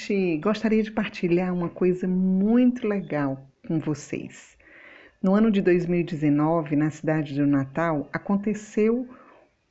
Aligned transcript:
gente 0.00 0.38
gostaria 0.38 0.82
de 0.82 0.90
partilhar 0.90 1.52
uma 1.52 1.68
coisa 1.68 2.08
muito 2.08 2.86
legal 2.86 3.46
com 3.66 3.78
vocês. 3.78 4.56
No 5.22 5.34
ano 5.34 5.50
de 5.50 5.60
2019, 5.60 6.74
na 6.74 6.90
cidade 6.90 7.34
do 7.34 7.46
Natal, 7.46 8.08
aconteceu 8.10 9.06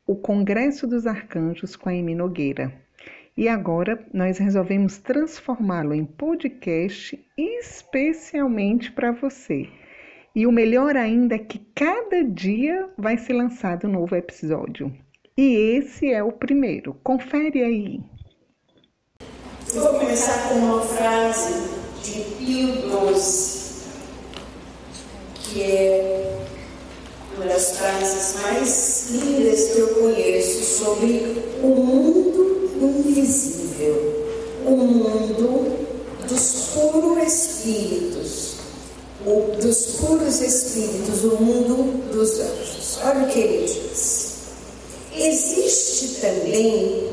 o 0.06 0.16
Congresso 0.16 0.86
dos 0.86 1.08
Arcanjos 1.08 1.76
com 1.76 1.90
a 1.90 1.96
Emi 1.96 2.14
Nogueira. 2.14 2.72
E 3.36 3.48
agora 3.48 4.06
nós 4.14 4.38
resolvemos 4.38 5.00
transformá-lo 5.00 5.96
em 5.96 6.06
podcast 6.06 7.20
especialmente 7.36 8.92
para 8.92 9.12
você. 9.12 9.68
E 10.36 10.46
o 10.46 10.52
melhor 10.52 10.96
ainda 10.96 11.36
é 11.36 11.40
que 11.40 11.60
cada 11.74 12.24
dia 12.24 12.88
vai 12.98 13.18
ser 13.18 13.34
lançado 13.34 13.88
um 13.88 13.92
novo 13.94 14.16
episódio. 14.16 14.94
E 15.36 15.56
esse 15.78 16.12
é 16.12 16.22
o 16.22 16.32
primeiro. 16.32 16.94
Confere 17.04 17.64
aí. 17.64 18.00
Eu 19.72 19.84
vou 19.84 20.00
começar 20.00 20.50
com 20.50 20.56
uma 20.56 20.82
frase 20.82 21.54
de 22.04 22.22
Pio 22.40 22.74
XII, 23.20 23.62
que 25.36 25.62
é 25.62 26.40
uma 27.36 27.46
das 27.46 27.78
frases 27.78 28.42
mais 28.42 29.10
lindas 29.12 29.70
que 29.70 29.78
eu 29.78 29.88
conheço 29.90 30.80
sobre 30.80 31.38
o 31.62 31.68
mundo 31.68 32.72
invisível, 32.82 34.26
o 34.66 34.72
mundo 34.72 35.88
dos 36.28 36.52
puros 36.74 37.32
espíritos, 37.32 38.54
o, 39.24 39.56
dos 39.62 39.86
puros 39.98 40.42
espíritos, 40.42 41.24
o 41.26 41.44
mundo 41.44 42.12
dos 42.12 42.40
anjos. 42.40 42.98
Olha 43.04 43.24
o 43.24 43.28
que 43.28 43.40
ele 43.40 43.66
diz. 43.68 44.30
Existe 45.16 46.22
também 46.22 47.09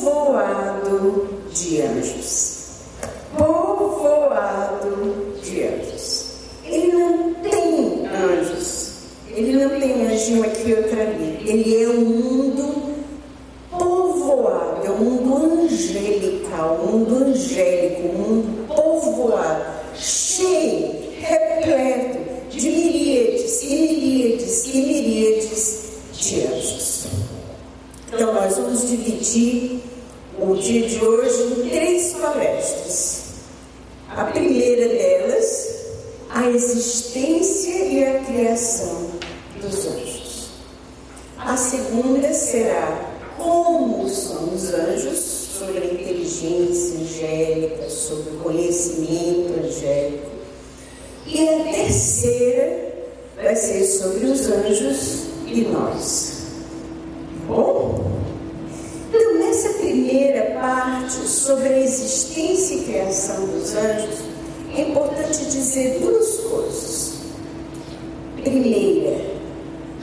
povoado 0.00 1.28
de 1.52 1.82
anjos. 1.82 2.58
Povoado 3.36 5.36
de 5.42 5.64
anjos. 5.64 6.30
Ele 6.64 6.92
não 6.92 7.34
tem 7.34 8.06
anjos. 8.06 8.90
Ele 9.28 9.64
não 9.64 9.80
tem 9.80 10.06
anjinho 10.06 10.44
aqui 10.44 10.72
outro 10.72 11.00
ali. 11.00 11.42
Ele 11.46 11.84
é 11.84 11.88
um 11.88 12.00
mundo 12.00 12.94
povoado, 13.70 14.86
é 14.86 14.90
um 14.90 14.98
mundo 14.98 15.62
angelical, 15.62 16.80
um 16.82 16.98
mundo 16.98 17.24
angélico, 17.24 18.08
um 18.08 18.18
mundo 18.18 18.66
povoado, 18.66 19.64
cheio, 19.94 20.94
repleto 21.20 22.18
de 22.50 22.70
miríades 22.70 23.62
e 23.62 23.74
miríades 23.74 24.66
e 24.66 24.78
miríades 24.78 25.80
de 26.12 26.40
anjos. 26.42 27.06
Então 28.12 28.34
nós 28.34 28.56
vamos 28.56 28.88
dividir 28.88 29.79
o 30.40 30.56
dia 30.56 30.88
de 30.88 31.04
hoje 31.04 31.42
em 31.42 31.68
três 31.68 32.12
palestras. 32.14 33.20
A 34.08 34.24
primeira 34.24 34.88
delas 34.88 35.80
a 36.32 36.48
existência 36.48 37.84
e 37.86 38.04
a 38.04 38.20
criação 38.20 39.10
dos 39.60 39.86
anjos. 39.86 40.50
A 41.38 41.56
segunda 41.56 42.32
será 42.32 43.10
como 43.36 44.08
são 44.08 44.54
os 44.54 44.72
anjos, 44.72 45.18
sobre 45.58 45.78
a 45.78 45.86
inteligência 45.86 47.00
angélica, 47.00 47.90
sobre 47.90 48.30
o 48.30 48.38
conhecimento 48.38 49.60
angélico. 49.62 50.30
E 51.26 51.48
a 51.48 51.64
terceira 51.64 52.94
vai 53.36 53.56
ser 53.56 53.84
sobre 53.84 54.26
os 54.26 54.46
anjos 54.46 55.24
e 55.46 55.62
nós. 55.62 56.39
Sobre 61.10 61.68
a 61.68 61.78
existência 61.80 62.74
e 62.74 62.84
criação 62.84 63.46
dos 63.46 63.74
anjos, 63.74 64.18
é 64.74 64.82
importante 64.82 65.44
dizer 65.46 65.98
duas 66.00 66.36
coisas. 66.40 67.14
Primeira, 68.42 69.34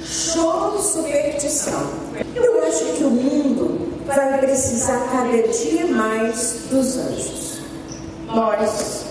choro 0.04 0.82
superstição. 0.82 1.90
Eu 2.36 2.64
acho 2.64 2.86
que 2.94 3.04
o 3.04 3.10
mundo 3.10 3.88
vai 4.06 4.38
precisar 4.40 5.00
cada 5.12 5.48
dia 5.48 5.88
mais 5.88 6.62
dos 6.70 6.98
anjos. 6.98 7.60
Nós, 8.28 9.06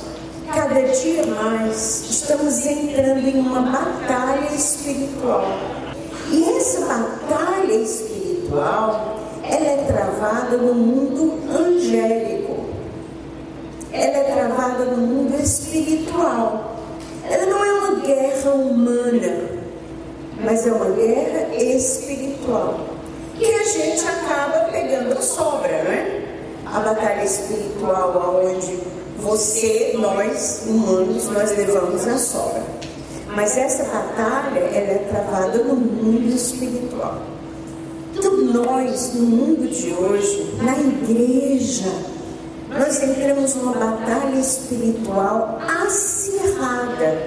cada 0.55 0.81
dia 0.83 1.27
mais, 1.27 2.05
estamos 2.11 2.67
entrando 2.67 3.27
em 3.27 3.41
uma 3.41 3.63
batalha 3.63 4.55
espiritual. 4.55 5.45
E 6.31 6.45
essa 6.57 6.81
batalha 6.87 7.75
espiritual, 7.75 9.16
é 9.89 9.93
travada 9.93 10.57
no 10.57 10.75
mundo 10.75 11.39
angélico 11.51 12.37
ela 13.97 14.19
é 14.19 14.25
travada 14.25 14.85
no 14.85 14.99
mundo 14.99 15.41
espiritual. 15.43 16.77
Ela 17.29 17.47
não 17.47 17.65
é 17.65 17.73
uma 17.73 18.01
guerra 18.01 18.51
humana, 18.51 19.49
mas 20.45 20.67
é 20.67 20.73
uma 20.73 20.91
guerra 20.91 21.55
espiritual. 21.57 22.79
Que 23.39 23.47
a 23.47 23.65
gente 23.65 24.07
acaba 24.07 24.71
pegando 24.71 25.17
a 25.17 25.23
sobra, 25.23 25.83
né? 25.85 26.25
A 26.67 26.81
batalha 26.81 27.25
espiritual, 27.25 28.43
onde 28.45 28.79
você, 29.19 29.95
nós, 29.99 30.65
humanos, 30.67 31.29
nós 31.31 31.57
levamos 31.57 32.07
a 32.07 32.19
sobra. 32.19 32.63
Mas 33.35 33.57
essa 33.57 33.85
batalha, 33.85 34.61
ela 34.61 34.93
é 34.93 35.07
travada 35.11 35.59
no 35.65 35.75
mundo 35.75 36.35
espiritual. 36.35 37.36
Então, 38.19 38.35
nós, 38.35 39.13
no 39.13 39.25
mundo 39.25 39.69
de 39.69 39.93
hoje, 39.93 40.51
na 40.63 40.79
igreja, 40.79 41.93
nós 42.71 43.03
entramos 43.03 43.55
numa 43.57 43.73
batalha 43.73 44.39
espiritual 44.39 45.61
acirrada 45.85 47.23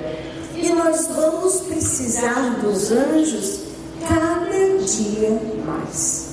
e 0.55 0.69
nós 0.69 1.07
vamos 1.07 1.61
precisar 1.61 2.59
dos 2.61 2.91
anjos 2.91 3.59
cada 4.07 4.50
dia 4.79 5.39
mais. 5.66 6.29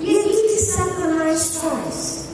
E 0.00 0.14
o 0.14 0.22
que 0.24 0.58
Satanás 0.60 1.56
faz? 1.56 2.24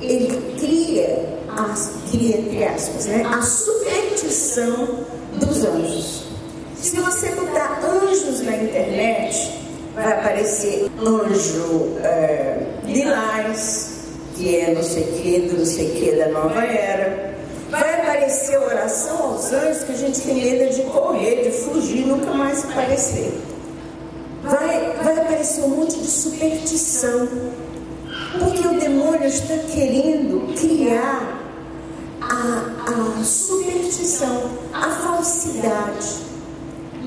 Ele 0.00 0.56
cria, 0.58 1.38
as, 1.56 1.92
cria 2.10 2.38
entre 2.38 2.64
aspas, 2.64 3.06
né, 3.06 3.24
a 3.24 3.40
superstição 3.40 5.06
dos 5.34 5.64
anjos. 5.64 6.28
Se 6.80 6.96
você 7.00 7.30
botar 7.30 7.80
anjos 7.84 8.40
na 8.42 8.56
internet, 8.56 9.17
vai 9.98 10.12
aparecer 10.12 10.90
anjo 11.00 11.96
é, 12.02 12.58
lilás, 12.84 13.90
que 14.36 14.56
é 14.56 14.72
não 14.72 14.82
sei 14.82 15.04
que, 15.04 15.52
não 15.52 15.64
sei 15.64 15.90
que 15.90 16.16
da 16.16 16.28
nova 16.28 16.64
era. 16.64 17.36
Vai 17.70 18.00
aparecer 18.00 18.58
oração 18.58 19.32
aos 19.32 19.52
anjos 19.52 19.84
que 19.84 19.92
a 19.92 19.96
gente 19.96 20.20
tem 20.20 20.34
medo 20.36 20.74
de 20.74 20.82
correr, 20.84 21.42
de 21.42 21.50
fugir, 21.50 22.06
nunca 22.06 22.30
mais 22.30 22.64
aparecer. 22.64 23.32
Vai, 24.42 24.94
vai 25.02 25.18
aparecer 25.18 25.64
um 25.64 25.68
monte 25.68 25.98
de 25.98 26.06
superstição. 26.06 27.28
Porque 28.38 28.66
o 28.66 28.78
demônio 28.78 29.26
está 29.26 29.54
querendo 29.74 30.54
criar 30.54 31.42
a, 32.20 33.18
a 33.18 33.24
superstição, 33.24 34.50
a 34.72 34.88
falsidade. 34.90 36.27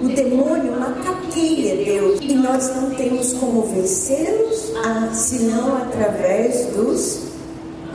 O 0.02 0.08
demônio 0.08 0.80
macaqueia 0.80 1.76
Deus 1.86 2.20
e 2.22 2.34
nós 2.34 2.76
não 2.76 2.90
temos 2.96 3.34
como 3.34 3.62
vencê-los 3.64 4.74
senão 5.14 5.78
através 5.78 6.66
dos 6.76 7.20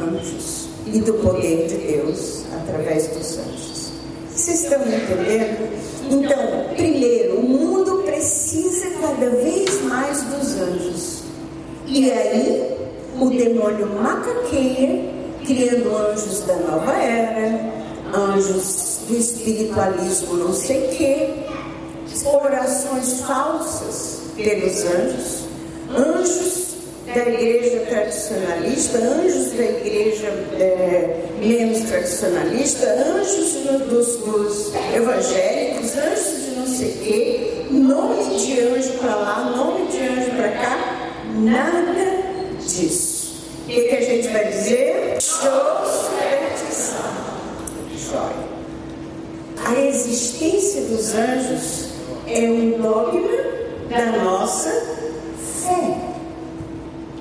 anjos 0.01 0.69
e 0.87 1.01
do 1.01 1.15
poder 1.15 1.67
de 1.67 1.77
Deus 1.79 2.45
através 2.63 3.09
dos 3.09 3.39
anjos. 3.39 3.91
Vocês 4.33 4.65
estão 4.65 4.81
entendendo? 4.83 5.69
Então, 6.09 6.75
primeiro, 6.77 7.41
o 7.41 7.43
mundo 7.43 8.03
precisa 8.05 8.87
cada 9.01 9.31
vez 9.31 9.83
mais 9.83 10.23
dos 10.23 10.61
anjos. 10.61 11.23
E 11.87 12.11
aí, 12.13 12.77
o 13.19 13.31
demônio 13.31 13.89
macaqueia, 14.01 15.11
criando 15.45 15.97
anjos 15.97 16.41
da 16.47 16.55
nova 16.57 16.93
era, 16.93 17.73
anjos 18.15 19.01
do 19.09 19.17
espiritualismo 19.17 20.37
não 20.37 20.53
sei 20.53 20.87
o 20.87 20.89
quê, 20.91 21.31
orações 22.25 23.21
falsas 23.21 24.21
pelos 24.37 24.85
anjos, 24.85 25.45
anjos 25.91 26.67
da 27.07 27.29
igreja 27.29 27.81
tradicionalista, 27.89 28.99
anjos 28.99 29.53
da 29.53 29.63
igreja 29.63 30.27
é, 30.59 31.25
menos 31.41 31.89
tradicionalista, 31.89 32.87
anjos 32.87 33.53
dos, 33.89 34.17
dos 34.17 34.73
evangélicos, 34.95 35.97
anjos 35.97 36.45
de 36.45 36.51
não 36.57 36.67
sei 36.67 36.89
o 36.89 36.99
quê, 36.99 37.67
nome 37.71 38.39
de 38.39 38.61
anjo 38.61 38.93
para 38.99 39.15
lá, 39.15 39.53
nome 39.57 39.87
de 39.89 39.99
anjo 39.99 40.31
para 40.37 40.49
cá, 40.53 41.13
nada 41.37 41.97
disso. 42.67 43.17
O 43.65 43.69
que, 43.69 43.81
que 43.83 43.97
a 43.97 44.01
gente 44.01 44.29
vai 44.29 44.47
dizer? 44.47 45.17
Show 45.21 45.77
superstição. 45.87 46.97
Joia. 47.97 48.57
A 49.65 49.81
existência 49.81 50.83
dos 50.83 51.15
anjos 51.15 51.86
é 52.27 52.41
um 52.41 52.83
dogma 52.83 53.29
da 53.89 54.07
nossa 54.23 54.71
fé. 55.63 55.97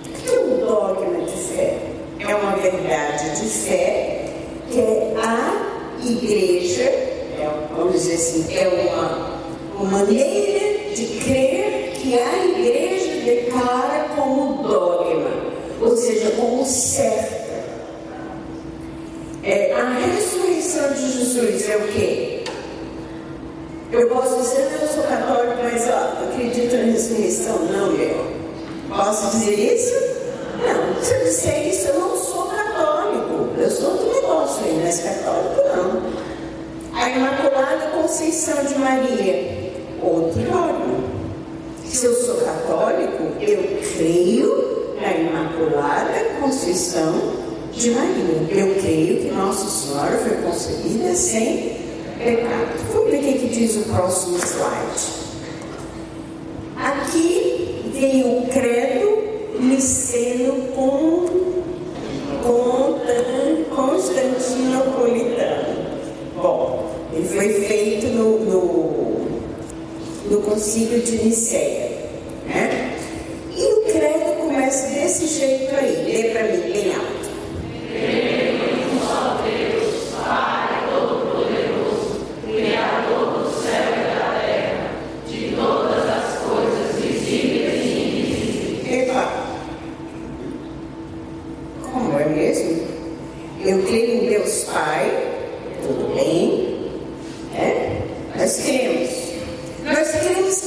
O 0.04 0.10
que 0.10 0.30
é 0.30 0.40
um 0.40 0.66
dogma 0.66 1.26
de 1.26 1.38
fé? 1.38 1.80
É 2.20 2.36
uma 2.36 2.56
verdade 2.56 3.40
de 3.40 3.48
fé 3.48 4.34
que 4.72 4.80
a 5.22 6.02
igreja, 6.04 6.84
é, 6.84 7.50
vamos 7.76 7.94
dizer 7.94 8.16
assim, 8.16 8.58
é 8.58 8.68
uma, 8.68 9.40
uma 9.80 10.00
maneira 10.00 10.96
de 10.96 11.06
crer 11.24 11.92
que 11.94 12.18
a 12.18 12.46
igreja 12.46 13.24
declara 13.24 14.08
como 14.16 14.64
dogma, 14.64 15.30
ou 15.82 15.96
seja, 15.96 16.32
como 16.32 16.66
certa. 16.66 17.46
É, 19.44 19.72
a 19.74 19.90
ressurreição 20.00 20.94
de 20.94 21.12
Jesus 21.12 21.70
é 21.70 21.78
o 21.78 21.88
quê? 21.90 22.25
Eu 23.96 24.10
posso 24.10 24.42
dizer, 24.42 24.68
que 24.68 24.84
eu 24.84 24.88
sou 24.90 25.04
católico, 25.04 25.56
mas 25.64 25.88
acredito 25.88 26.76
na 26.76 26.84
ressurreição. 26.84 27.60
Não, 27.60 27.92
eu 27.94 28.36
Posso 28.90 29.38
dizer 29.38 29.74
isso? 29.74 29.94
Não. 30.58 31.04
Se 31.04 31.14
eu 31.14 31.24
disser 31.24 31.68
isso, 31.68 31.88
eu 31.88 32.00
não 32.00 32.18
sou 32.18 32.48
católico. 32.48 33.50
Eu 33.58 33.72
sou 33.72 33.92
outro 33.92 34.14
negócio 34.14 34.66
aí, 34.66 34.82
mas 34.84 35.06
é 35.06 35.14
católico 35.14 35.62
não. 35.76 37.02
A 37.02 37.10
Imaculada 37.10 37.88
Conceição 37.88 38.64
de 38.64 38.76
Maria, 38.78 39.72
outro 40.02 40.42
órgão. 40.42 41.04
Se 41.86 42.06
eu 42.06 42.16
sou 42.16 42.36
católico, 42.36 43.24
eu 43.42 43.80
creio 43.98 44.96
na 45.02 45.14
Imaculada 45.14 46.20
Conceição 46.42 47.14
de 47.72 47.92
Maria. 47.92 48.48
Eu 48.50 48.76
creio 48.76 49.22
que 49.22 49.32
Nossa 49.32 49.68
Senhora 49.70 50.18
foi 50.18 50.38
concebida 50.38 51.16
sem 51.16 51.85
é, 52.20 52.36
pecado. 52.36 52.96
Olha 52.96 53.20
o 53.20 53.22
que 53.22 53.48
diz 53.48 53.78
o 53.78 53.84
próximo 53.84 54.38
slide. 54.38 55.26
Aqui 56.78 57.92
tem 57.94 58.24
o 58.24 58.48
credo 58.48 59.24
niceno 59.60 60.54
com, 60.76 61.26
com, 62.44 63.00
constantinopolitano. 63.76 65.76
Bom, 66.36 66.92
ele 67.14 67.28
foi 67.28 67.50
feito 67.50 68.08
no, 68.08 68.40
no, 68.40 69.28
no 70.32 70.42
concílio 70.42 71.02
de 71.02 71.24
Niceia. 71.24 71.92
Né? 72.46 72.75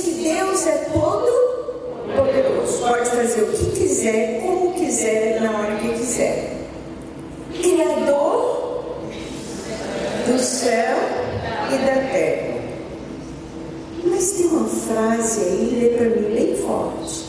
que 0.08 0.22
Deus 0.22 0.66
é 0.66 0.90
todo 0.92 1.30
poderoso. 2.16 2.78
Pode 2.78 3.10
fazer 3.10 3.42
o 3.42 3.52
que 3.52 3.70
quiser, 3.78 4.40
como 4.40 4.72
quiser, 4.74 5.40
na 5.40 5.58
hora 5.58 5.76
que 5.76 5.92
quiser. 5.98 6.56
Criador 7.54 8.94
do 10.26 10.38
céu 10.38 10.96
e 11.72 11.78
da 11.86 12.10
terra. 12.10 12.58
Mas 14.04 14.32
tem 14.32 14.46
uma 14.46 14.68
frase 14.68 15.40
aí, 15.40 15.78
lê 15.80 15.88
para 15.90 16.08
mim 16.08 16.34
bem 16.34 16.56
forte. 16.56 17.27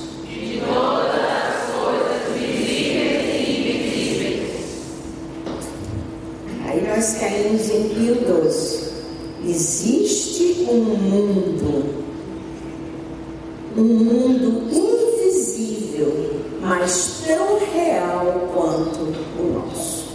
um 13.78 13.84
mundo 13.84 14.64
invisível, 14.72 16.32
mas 16.62 17.24
tão 17.26 17.60
real 17.74 18.50
quanto 18.54 19.02
o 19.40 19.54
nosso. 19.54 20.10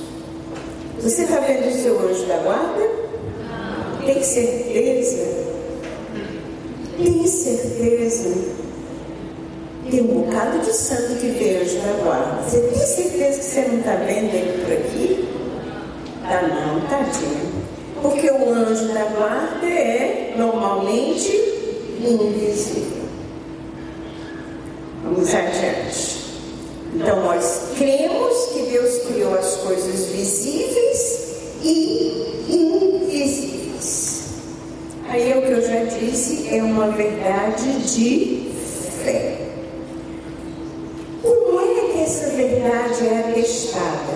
Você 1.01 1.23
está 1.23 1.41
vendo 1.41 1.69
o 1.69 1.83
seu 1.83 1.99
anjo 2.09 2.27
da 2.27 2.39
guarda? 2.39 2.91
Tem 4.05 4.23
certeza? 4.23 5.45
Tem 6.97 7.27
certeza? 7.27 8.55
Tem 9.91 10.01
um 10.01 10.23
bocado 10.23 10.59
de 10.61 10.73
santo 10.73 11.21
que 11.21 11.29
vê 11.29 11.59
anjo 11.63 11.77
da 11.79 11.93
guarda. 12.05 12.43
Você 12.43 12.61
tem 12.61 12.87
certeza 12.87 13.39
que 13.39 13.45
você 13.45 13.61
não 13.69 13.79
está 13.79 13.97
vendo 13.97 14.35
ele 14.35 14.65
por 14.65 14.73
aqui? 14.73 15.29
Tá 16.23 16.43
não, 16.43 16.81
tadinho. 16.89 17.65
Porque 18.01 18.31
o 18.31 18.53
anjo 18.53 18.89
da 18.89 19.05
guarda 19.05 19.67
é 19.67 20.35
normalmente 20.37 21.33
invisível 22.01 22.94
nos 25.05 25.33
né? 25.33 25.47
adiante. 25.47 26.25
Então, 26.95 27.25
nós 27.25 27.71
cremos 27.77 28.47
que 28.53 28.63
Deus 28.71 28.99
criou 29.09 29.35
as 29.35 29.57
coisas 29.57 30.07
visíveis 30.07 31.25
e 31.63 32.47
invisíveis. 32.49 34.29
Aí 35.09 35.33
é 35.33 35.37
o 35.37 35.43
que 35.43 35.51
eu 35.51 35.63
já 35.63 35.85
disse, 35.85 36.55
é 36.55 36.63
uma 36.63 36.91
verdade 36.91 37.73
de 37.95 38.53
fé. 39.05 39.39
Como 41.21 41.61
é 41.61 41.93
que 41.93 42.01
essa 42.01 42.31
verdade 42.31 43.07
é 43.07 43.19
atestada? 43.29 44.15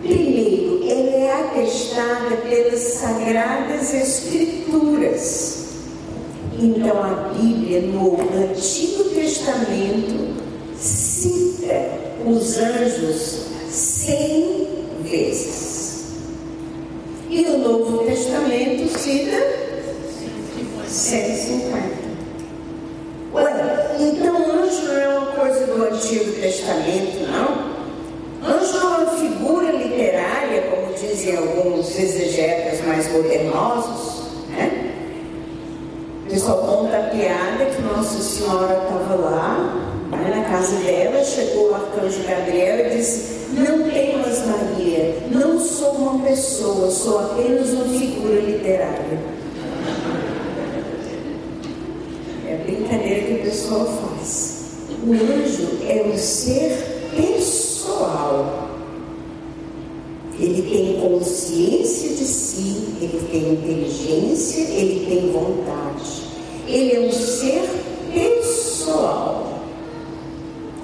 Primeiro, 0.00 0.84
ela 0.88 1.16
é 1.16 1.32
atestada 1.32 2.36
pelas 2.48 2.80
sagradas 2.80 3.92
escrituras. 3.92 5.64
Então, 6.58 7.02
a 7.02 7.32
Bíblia 7.34 7.80
no 7.82 8.18
Antigo 8.20 8.93
Testamento 9.44 10.40
cita 10.74 11.66
é, 11.66 11.98
os 12.24 12.56
anjos 12.56 13.44
cem 13.68 14.68
vezes. 15.02 16.14
E 17.28 17.44
o 17.44 17.58
Novo 17.58 18.06
Testamento 18.06 18.88
cita 18.98 19.36
150. 20.86 21.76
Ué, 23.34 23.96
então 24.00 24.62
anjo 24.62 24.82
não 24.88 24.96
é 24.96 25.08
uma 25.08 25.32
coisa 25.32 25.66
do 25.66 25.84
Antigo 25.92 26.32
Testamento, 26.40 27.30
não? 27.30 27.74
Anjo 28.50 28.78
é 28.78 28.82
uma 28.82 29.10
figura 29.18 29.72
literária, 29.72 30.62
como 30.70 30.94
dizem 30.94 31.36
alguns 31.36 31.98
exegetas 31.98 32.80
mais 32.86 33.12
modernosos, 33.12 34.23
só 36.44 36.56
conta 36.58 36.98
a 36.98 37.02
piada 37.04 37.64
que 37.64 37.80
Nossa 37.80 38.22
Senhora 38.22 38.82
estava 38.82 39.14
lá, 39.14 40.06
né, 40.10 40.34
na 40.36 40.44
casa 40.44 40.76
dela, 40.76 41.24
chegou 41.24 41.70
o 41.70 41.74
arcanjo 41.74 42.22
Gabriel 42.28 42.86
e 42.86 42.96
disse: 42.98 43.48
Não 43.54 43.90
temas, 43.90 44.44
Maria, 44.46 45.16
não 45.30 45.58
sou 45.58 45.92
uma 45.92 46.22
pessoa, 46.22 46.90
sou 46.90 47.18
apenas 47.20 47.70
uma 47.70 47.86
figura 47.98 48.40
literária. 48.42 49.18
É 52.46 52.54
a 52.60 52.64
brincadeira 52.64 53.26
que 53.26 53.32
o 53.32 53.42
pessoal 53.44 53.86
faz. 53.86 54.64
O 55.02 55.12
anjo 55.12 55.78
é 55.88 56.04
um 56.06 56.18
ser 56.18 57.10
pessoal. 57.16 58.68
Ele 60.38 60.62
tem 60.62 61.00
consciência 61.00 62.10
de 62.10 62.24
si, 62.24 62.96
ele 63.00 63.28
tem 63.30 63.52
inteligência, 63.54 64.60
ele 64.60 65.06
tem 65.06 65.32
vontade. 65.32 66.23
Ele 66.66 66.96
é 66.96 67.00
um 67.00 67.12
ser 67.12 67.68
pessoal. 68.12 69.60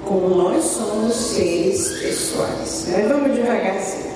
Como 0.05 0.35
nós 0.35 0.63
somos 0.63 1.15
seres 1.15 1.87
pessoais. 1.99 2.87
Mas 2.91 3.07
vamos 3.07 3.35
devagarzinho. 3.35 4.11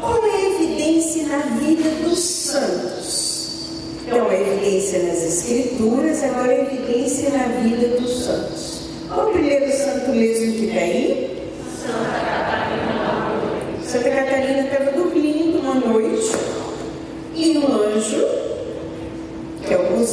Qual 0.00 0.24
é 0.24 0.30
a 0.30 0.50
evidência 0.50 1.26
na 1.26 1.38
vida 1.38 1.88
dos 2.04 2.18
santos? 2.18 3.34
É 4.06 4.10
então, 4.10 4.28
a 4.28 4.34
evidência 4.34 5.02
nas 5.02 5.22
Escrituras, 5.22 6.22
é 6.22 6.28
agora 6.28 6.52
a 6.52 6.60
evidência 6.60 7.30
na 7.30 7.46
vida 7.62 7.98
dos 7.98 8.24
santos. 8.24 8.80
Qual 9.08 9.28
é 9.28 9.30
o 9.30 9.32
primeiro 9.32 9.72
santo 9.72 10.10
mesmo 10.10 10.52
que 10.52 10.66
está 10.66 10.80
aí? 10.80 11.13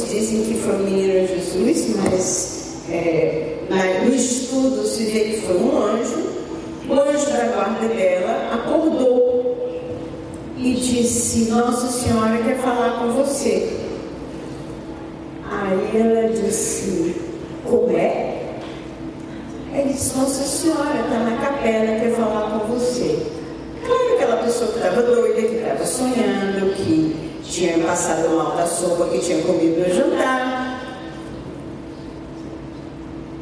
Dizem 0.08 0.44
que 0.44 0.54
foi 0.54 0.74
o 0.74 0.78
menino 0.78 1.26
Jesus, 1.26 1.96
mas 1.96 2.62
é, 2.90 3.56
no 4.04 4.14
estudo 4.14 4.86
se 4.86 5.04
vê 5.04 5.20
que 5.20 5.40
foi 5.42 5.56
um 5.56 5.78
anjo, 5.78 6.32
o 6.88 6.92
anjo 6.92 7.26
da 7.26 7.44
guarda 7.54 7.88
dela 7.88 8.54
acordou 8.54 9.56
e 10.58 10.74
disse: 10.74 11.50
Nossa 11.50 11.86
Senhora 11.88 12.38
quer 12.42 12.58
falar 12.58 12.98
com 13.00 13.12
você. 13.12 13.72
Aí 15.50 16.00
ela 16.00 16.28
disse: 16.32 17.16
Como 17.64 17.90
é? 17.96 18.56
Ele 19.74 19.92
disse: 19.92 20.18
Nossa 20.18 20.42
Senhora 20.42 21.00
está 21.00 21.18
na 21.18 21.36
capela, 21.38 22.00
quer 22.00 22.14
falar 22.14 22.50
com 22.50 22.74
você. 22.74 23.26
Claro, 23.84 24.14
aquela 24.14 24.36
pessoa 24.36 24.70
que 24.70 24.78
estava 24.78 25.02
doida, 25.02 25.42
que 25.42 25.56
estava 25.56 25.84
sonhando, 25.84 26.74
que 26.74 27.31
tinha 27.44 27.78
passado 27.78 28.28
mal 28.36 28.56
da 28.56 28.66
sopa 28.66 29.06
que 29.06 29.18
tinha 29.18 29.42
comido 29.42 29.80
no 29.80 29.94
jantar. 29.94 30.80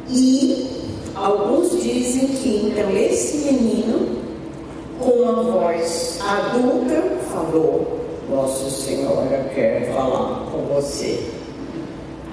E 0.09 0.67
alguns 1.15 1.71
dizem 1.81 2.27
que 2.27 2.67
então 2.67 2.89
esse 2.97 3.37
menino, 3.37 4.17
com 4.99 5.11
uma 5.11 5.43
voz 5.43 6.19
adulta, 6.27 7.01
falou: 7.31 7.99
Nossa 8.29 8.69
Senhora 8.69 9.49
quer 9.55 9.93
falar 9.93 10.45
com 10.51 10.73
você. 10.73 11.19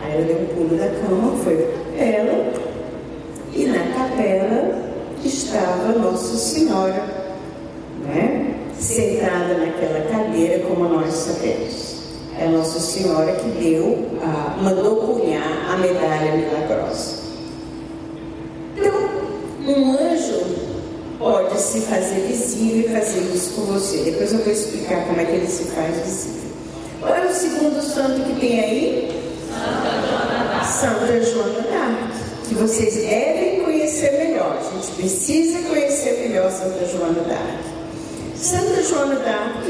Aí 0.03 0.15
ela 0.15 0.23
deu 0.23 0.37
um 0.37 0.47
pulo 0.47 0.77
da 0.77 0.89
cama, 0.89 1.37
foi 1.45 1.69
ela, 1.99 2.53
e 3.55 3.67
na 3.67 3.95
capela 3.95 4.89
estava 5.25 5.93
Nossa 5.99 6.37
Senhora, 6.37 7.05
né? 8.05 8.58
Sentada 8.81 9.55
naquela 9.55 10.01
cadeira, 10.11 10.65
como 10.67 10.89
nós 10.89 11.13
sabemos. 11.13 11.99
É 12.39 12.47
Nossa 12.47 12.79
Senhora 12.79 13.33
que 13.33 13.49
deu, 13.51 14.07
a, 14.23 14.57
mandou 14.63 14.97
cunhar 14.97 15.71
a 15.71 15.77
medalha 15.77 16.37
milagrosa. 16.37 17.19
Então, 18.77 18.95
um 19.67 19.93
anjo 19.93 20.41
pode 21.19 21.61
se 21.61 21.81
fazer 21.81 22.21
visível 22.29 22.91
e 22.91 22.93
fazer 22.93 23.21
isso 23.35 23.55
com 23.55 23.63
você. 23.73 23.99
Depois 23.99 24.33
eu 24.33 24.39
vou 24.39 24.53
explicar 24.53 25.05
como 25.07 25.21
é 25.21 25.25
que 25.25 25.33
ele 25.33 25.49
se 25.49 25.65
faz 25.65 25.97
visível. 25.97 26.49
Qual 27.01 27.15
é 27.15 27.27
o 27.27 27.33
segundo 27.33 27.83
santo 27.83 28.23
que 28.23 28.41
tem 28.41 28.61
aí? 28.61 29.19
Santa 30.65 31.21
Joana 31.25 31.61
d'Arc, 31.63 32.49
que 32.49 32.55
vocês 32.55 32.95
devem 32.95 33.65
conhecer 33.65 34.13
melhor. 34.13 34.57
A 34.61 34.75
gente 34.75 34.93
precisa 34.93 35.59
conhecer 35.69 36.29
melhor 36.29 36.51
Santa 36.53 36.87
Joana 36.87 37.21
d'Arc. 37.23 37.68
Santa 38.41 38.81
Joana 38.85 39.17
d'Arc 39.17 39.69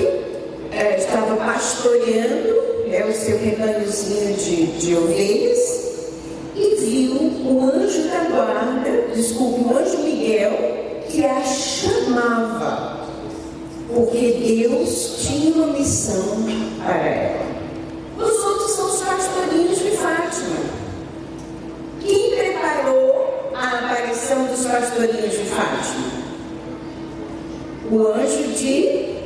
é, 0.72 0.98
estava 0.98 1.36
pastoreando 1.36 2.86
né, 2.86 3.02
o 3.06 3.12
seu 3.14 3.38
rebanhozinho 3.38 4.36
de, 4.36 4.66
de 4.78 4.94
ovelhas 4.94 5.88
e 6.54 6.74
viu 6.76 7.14
o 7.50 7.62
anjo 7.64 8.02
da 8.10 8.24
guarda, 8.24 9.14
desculpe, 9.14 9.60
o 9.62 9.78
anjo 9.78 9.96
Miguel, 9.98 10.52
que 11.08 11.24
a 11.24 11.42
chamava, 11.44 13.06
porque 13.88 14.32
Deus 14.32 15.16
tinha 15.22 15.54
uma 15.54 15.68
missão 15.68 16.44
para 16.84 16.94
ela. 16.94 17.46
Os 18.18 18.44
outros 18.44 18.72
são 18.72 18.86
os 18.86 19.00
pastorinhos 19.00 19.78
de 19.78 19.90
Fátima. 19.92 20.56
Quem 22.02 22.30
preparou 22.36 23.50
a 23.54 23.78
aparição 23.78 24.44
dos 24.44 24.66
pastorinhos 24.66 25.32
de 25.32 25.44
Fátima? 25.46 26.17
O 27.90 28.06
anjo 28.08 28.48
de. 28.54 29.16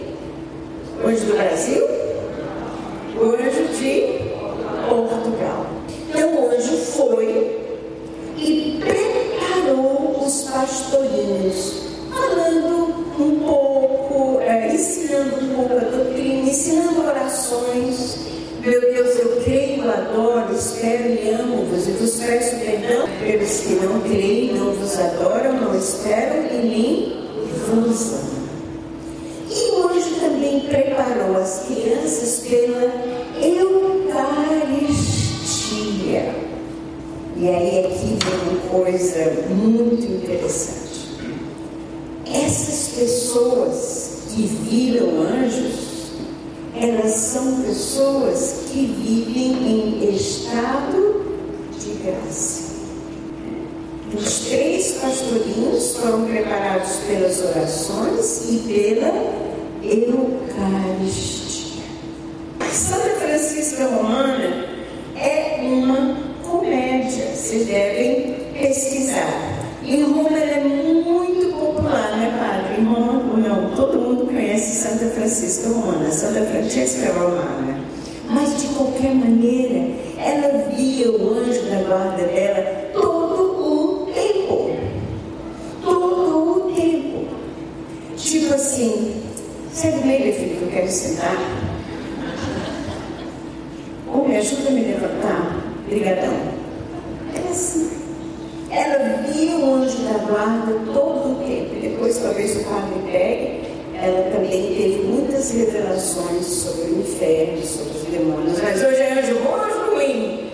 O 1.02 1.08
anjo 1.08 1.26
do 1.26 1.32
Brasil? 1.32 1.84
O 3.16 3.24
anjo 3.34 3.66
de 3.76 4.22
Portugal. 4.88 5.66
Então 6.08 6.34
o 6.34 6.48
anjo 6.48 6.76
foi 6.76 7.58
e 8.36 8.80
preparou 8.80 10.22
os 10.24 10.42
pastorinhos, 10.44 11.72
falando 12.10 13.04
um 13.18 13.40
pouco, 13.40 14.40
é, 14.42 14.72
ensinando 14.72 15.44
um 15.44 15.54
pouco 15.56 15.76
a 15.76 15.80
doutrina, 15.80 16.48
ensinando 16.48 17.04
orações. 17.04 18.18
Meu 18.64 18.80
Deus, 18.80 19.18
eu 19.18 19.40
creio, 19.42 19.90
adoro, 19.90 20.54
espero 20.54 21.08
e 21.08 21.30
amo-vos, 21.30 21.88
e 21.88 21.90
vos 21.92 22.14
peço 22.14 22.56
perdão 22.60 23.08
pelos 23.18 23.58
que 23.58 23.72
não 23.74 24.00
creem, 24.02 24.54
não 24.54 24.72
vos 24.72 24.96
adoram, 25.00 25.54
não 25.54 25.76
esperam 25.76 26.44
e 26.46 26.64
nem 26.64 27.12
vos 27.66 28.12
amam. 28.12 28.41
Elas 47.02 47.14
são 47.14 47.62
pessoas 47.62 48.60
que 48.70 48.86
vivem 48.86 50.04
em 50.04 50.14
estado 50.14 51.24
de 51.76 51.94
graça. 51.94 52.72
Os 54.16 54.40
três 54.46 54.92
pastorinhos 55.00 55.96
foram 55.96 56.26
preparados 56.26 56.92
pelas 57.08 57.40
orações 57.40 58.48
e 58.48 58.58
pela 58.68 59.12
Eucaristia. 59.82 61.41
Romana, 75.64 76.10
Santa 76.10 76.42
Francesca 76.42 77.12
Romana. 77.12 77.80
Mas 78.28 78.60
de 78.60 78.68
qualquer 78.68 79.14
maneira, 79.14 79.90
ela 80.18 80.68
via 80.74 81.10
o 81.10 81.34
anjo 81.34 81.62
da 81.62 81.82
guarda 81.82 82.22
dela 82.24 82.90
todo 82.92 83.42
o 83.62 84.06
tempo. 84.12 84.70
Todo 85.82 86.68
o 86.68 86.72
tempo. 86.74 87.26
Tipo 88.16 88.54
assim, 88.54 89.22
segue 89.72 90.06
meio, 90.06 90.34
filho, 90.34 90.56
que 90.56 90.62
eu 90.62 90.70
quero 90.70 90.88
sentar. 90.90 91.36
Ou 94.08 94.28
me 94.28 94.36
ajuda 94.36 94.68
a 94.68 94.72
me 94.72 94.80
levantar. 94.80 95.64
Obrigadão. 95.86 96.34
Era 97.34 97.50
assim. 97.50 97.90
Ela 98.70 99.22
via 99.28 99.56
o 99.56 99.74
anjo 99.74 99.98
da 100.04 100.18
guarda 100.26 100.72
todo 100.94 101.32
o 101.32 101.44
tempo. 101.46 101.74
E 101.76 101.88
depois, 101.88 102.18
talvez 102.18 102.56
o 102.56 102.64
padre 102.64 103.12
também 104.52 104.74
teve 104.74 105.02
muitas 105.04 105.50
revelações 105.50 106.44
sobre 106.44 106.90
o 106.90 107.00
inferno, 107.00 107.64
sobre 107.64 107.98
os 107.98 108.04
demônios. 108.04 108.60
Mas 108.60 108.84
hoje 108.84 109.00
é 109.00 109.12
anjo 109.18 109.38
bom 109.40 109.56
ou 109.56 109.94
ruim? 109.94 110.52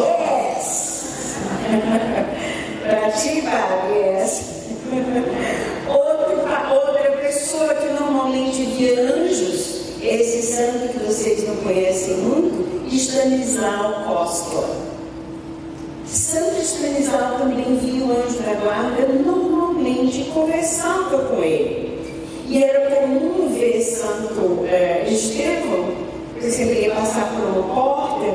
Yes! 0.00 1.36
Para 2.82 3.10
ti, 3.12 3.42
padre, 3.42 3.98
yes. 3.98 4.42
Outra, 5.88 6.74
outra 6.74 7.10
pessoa 7.18 7.72
que 7.74 7.88
normalmente 7.92 8.64
via 8.64 9.00
anjos, 9.00 9.80
esse 10.02 10.42
santo 10.42 10.88
que 10.88 10.98
vocês 11.06 11.46
não 11.46 11.54
conhecem 11.56 12.16
muito, 12.16 12.88
Stanislau 12.92 14.04
Costa. 14.06 14.66
Santo 16.04 16.60
Stanislau 16.60 17.38
também 17.38 17.76
via 17.76 18.04
o 18.04 18.10
anjo 18.10 18.40
da 18.40 18.54
guarda, 18.54 19.06
normalmente 19.06 20.24
conversava 20.34 21.18
com 21.28 21.44
ele. 21.44 21.89
Comum 23.00 23.48
ver 23.54 23.80
Santo 23.80 24.66
é, 24.66 25.06
Estevão, 25.08 25.86
que 26.38 26.50
sempre 26.50 26.80
ia 26.80 26.94
passar 26.94 27.32
por 27.32 27.44
uma 27.44 27.74
porta, 27.74 28.26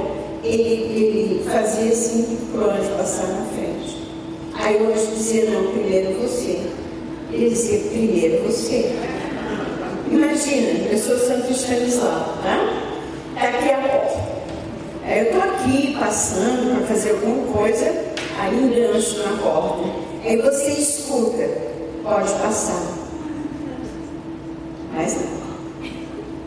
ele, 0.44 0.64
ele 0.64 1.44
fazia 1.48 1.92
assim 1.92 2.36
para 2.52 2.62
o 2.62 2.72
anjo 2.72 2.90
passar 2.98 3.28
na 3.28 3.46
frente. 3.46 3.96
Aí 4.56 4.82
o 4.82 4.92
anjo 4.92 5.06
dizia, 5.16 5.52
não, 5.52 5.72
primeiro 5.72 6.20
você. 6.20 6.62
Ele 7.32 7.50
dizia, 7.50 7.78
primeiro 7.92 8.44
você. 8.44 8.92
Imagina, 10.12 10.90
eu 10.90 10.98
sou 10.98 11.16
Santo 11.20 11.52
Stanislau, 11.52 12.36
tá? 12.42 12.82
Está 13.36 13.50
aqui 13.50 13.70
a 13.70 13.78
porta. 13.78 14.36
Aí 15.04 15.20
eu 15.20 15.26
estou 15.26 15.42
aqui 15.44 15.96
passando 16.00 16.78
para 16.78 16.88
fazer 16.88 17.12
alguma 17.12 17.54
coisa, 17.54 17.86
aí 18.40 18.56
um 18.56 18.70
gancho 18.70 19.20
na 19.20 19.38
porta. 19.38 19.84
Aí 20.24 20.38
você 20.38 20.72
escuta, 20.72 21.48
pode 22.04 22.34
passar. 22.34 22.95
Mas. 24.96 25.18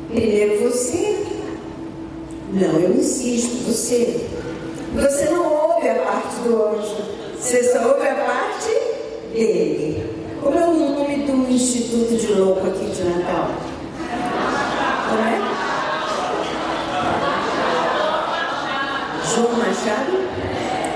Primeiro 0.08 0.70
você. 0.70 1.26
Não, 2.52 2.80
eu 2.80 2.94
insisto, 2.94 3.66
você. 3.66 4.26
Você 4.94 5.26
não 5.26 5.44
ouve 5.44 5.88
a 5.88 5.96
parte 5.96 6.36
do 6.44 6.66
anjo. 6.66 6.96
Você 7.38 7.62
só 7.62 7.88
ouve 7.88 8.08
a 8.08 8.14
parte 8.14 8.70
dele. 9.32 10.02
Como 10.42 10.58
é 10.58 10.66
o 10.66 10.72
nome 10.72 11.16
do 11.24 11.52
Instituto 11.52 12.16
de 12.16 12.32
Louco 12.32 12.66
aqui 12.66 12.86
de 12.86 13.04
Natal? 13.04 13.50
Como 15.08 15.22
é? 15.22 15.38
João 19.34 19.52
Machado? 19.58 20.12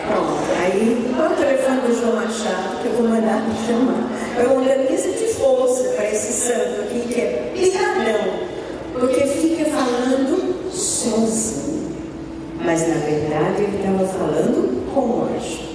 Pronto. 0.08 0.42
Aí, 0.58 1.12
qual 1.14 1.28
é 1.28 1.32
o 1.32 1.36
telefone 1.36 1.80
do 1.82 2.00
João 2.00 2.16
Machado 2.16 2.80
que 2.80 2.86
eu 2.86 2.92
vou 2.92 3.08
mandar 3.08 3.42
me 3.42 3.54
chamar? 3.66 4.08
É 4.38 4.46
uma 4.46 4.64
camisa 4.66 5.01
de 5.01 5.01
esse 6.22 6.32
santo 6.32 6.82
aqui 6.82 7.00
que 7.08 7.20
é 7.20 7.52
piradão, 7.52 8.32
porque 8.92 9.26
fica 9.26 9.64
falando 9.70 10.70
sozinho. 10.70 11.90
Mas 12.64 12.86
na 12.86 12.94
verdade 12.94 13.64
ele 13.64 13.76
estava 13.78 14.06
falando 14.06 14.92
com 14.94 15.00
o 15.00 15.24
anjo. 15.24 15.72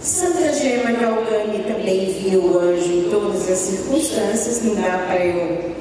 Santa 0.00 0.52
Gema 0.54 0.92
Galgani 0.92 1.62
também 1.64 2.06
viu 2.12 2.40
o 2.40 2.58
anjo 2.58 2.90
em 2.90 3.10
todas 3.10 3.50
as 3.50 3.58
circunstâncias, 3.58 4.64
não 4.64 4.74
dá 4.76 5.04
para 5.06 5.26
eu, 5.26 5.74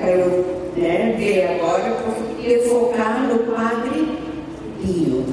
eu 0.00 0.72
né, 0.74 1.14
ver 1.18 1.46
agora, 1.48 1.94
porque 2.02 2.58
focar 2.60 3.28
no 3.28 3.38
Padre 3.52 4.18
Pio. 4.80 5.24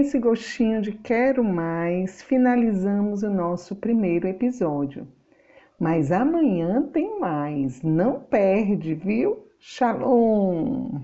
Esse 0.00 0.18
gostinho 0.18 0.80
de 0.80 0.92
quero 0.92 1.44
mais, 1.44 2.22
finalizamos 2.22 3.22
o 3.22 3.30
nosso 3.30 3.76
primeiro 3.76 4.26
episódio. 4.26 5.06
Mas 5.78 6.10
amanhã 6.10 6.82
tem 6.92 7.20
mais, 7.20 7.82
não 7.82 8.18
perde, 8.18 8.94
viu? 8.94 9.46
Shalom! 9.58 11.00